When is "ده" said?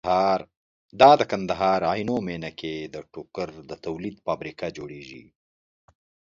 2.93-3.01